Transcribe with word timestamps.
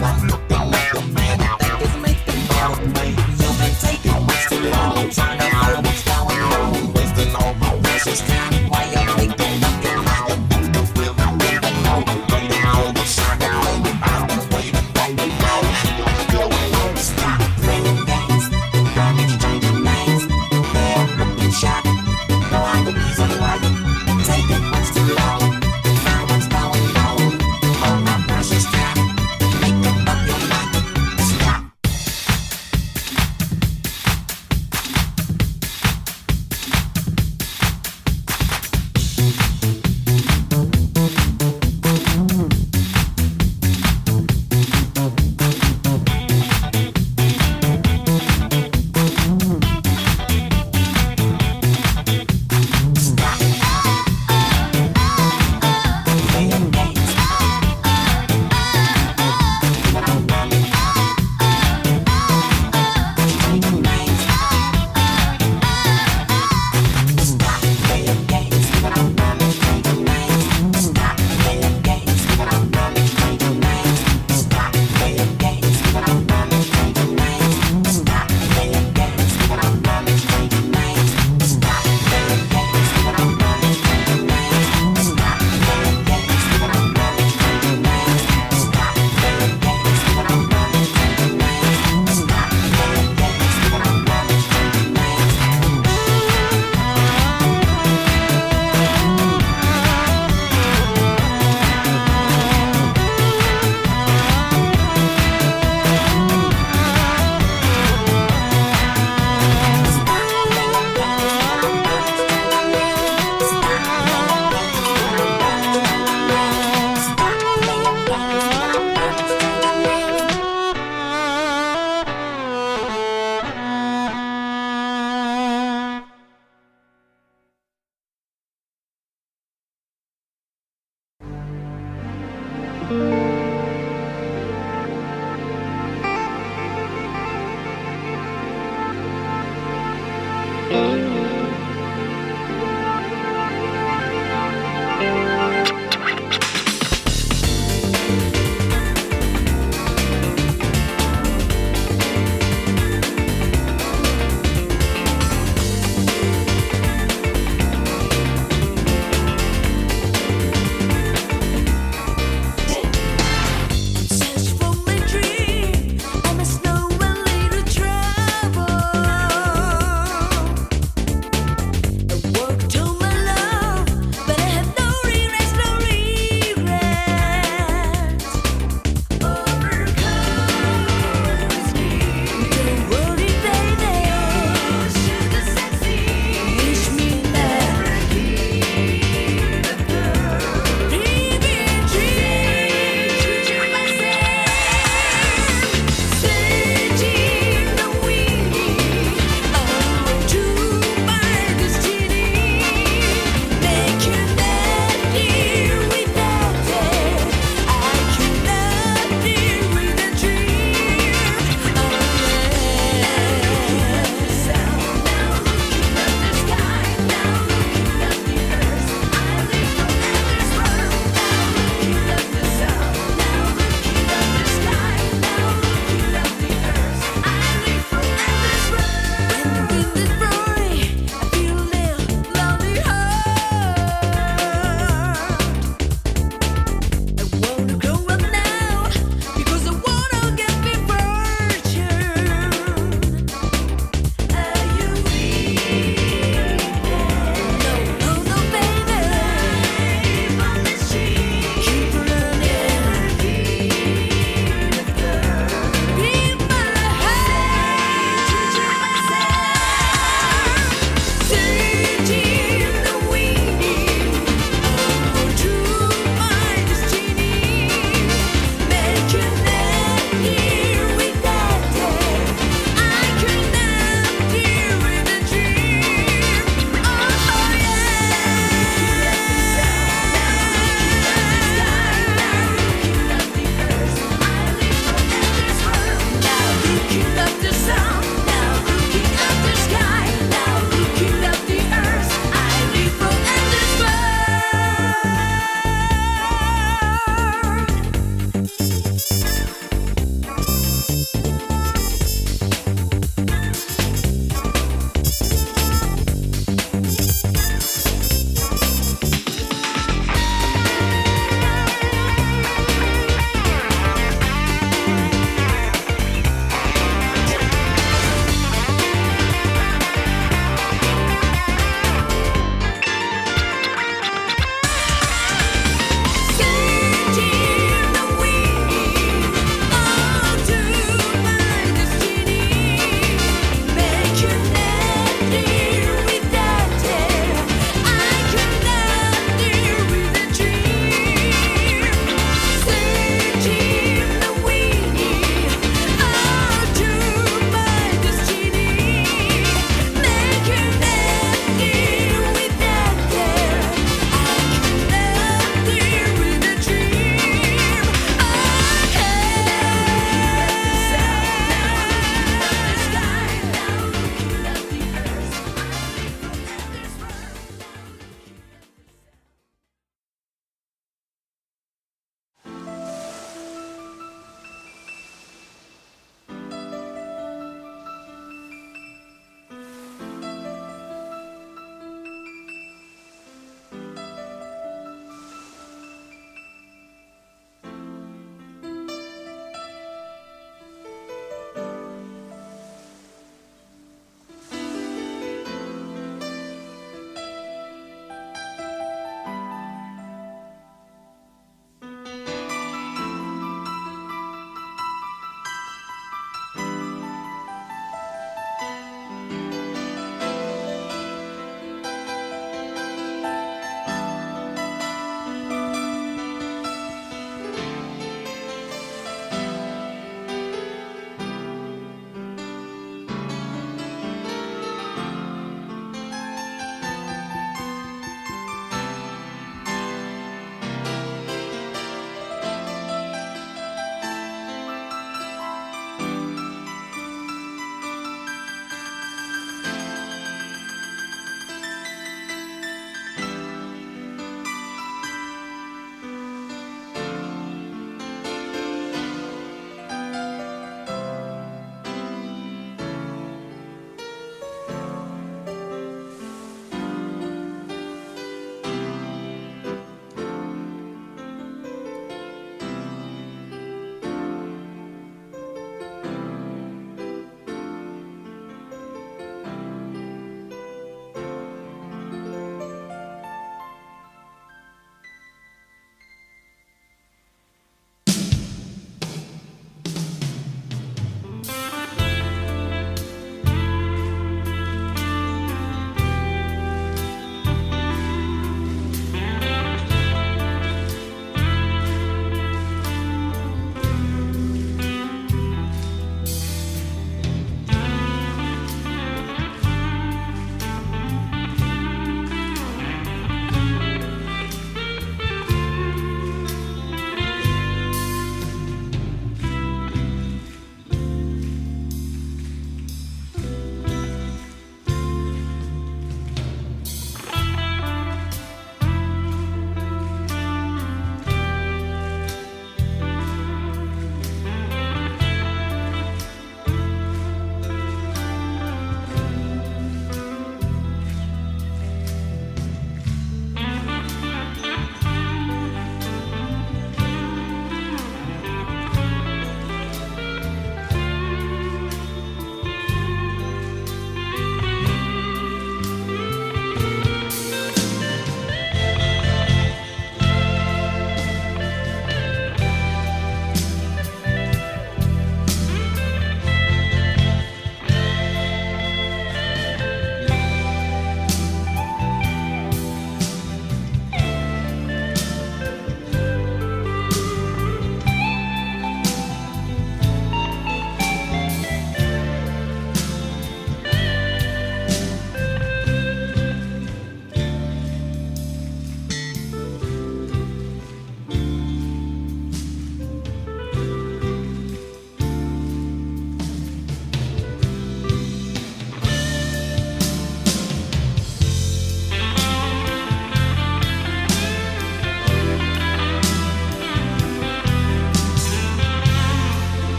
one 0.00 0.45